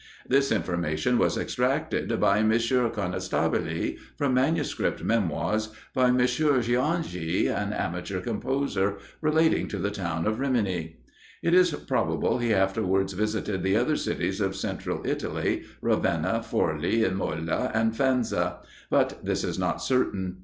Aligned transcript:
This 0.27 0.51
information 0.51 1.19
was 1.19 1.37
extracted 1.37 2.19
by 2.19 2.39
M. 2.39 2.49
Conestabile, 2.49 3.99
from 4.17 4.33
manuscript 4.33 5.03
memoirs 5.03 5.69
by 5.93 6.07
M. 6.07 6.17
Giangi, 6.17 7.45
an 7.47 7.71
amateur 7.71 8.19
composer, 8.19 8.95
relating 9.21 9.67
to 9.67 9.77
the 9.77 9.91
town 9.91 10.25
of 10.25 10.39
Rimini. 10.39 10.97
It 11.43 11.53
is 11.53 11.71
probable 11.73 12.39
he 12.39 12.51
afterwards 12.51 13.13
visited 13.13 13.61
the 13.61 13.75
other 13.75 13.95
cities 13.95 14.41
of 14.41 14.55
Central 14.55 15.03
Italy, 15.05 15.65
Ravenna, 15.83 16.39
Forli, 16.41 17.03
Imola, 17.05 17.69
and 17.75 17.95
Faenza; 17.95 18.57
but 18.89 19.23
this 19.23 19.43
is 19.43 19.59
not 19.59 19.83
certain. 19.83 20.37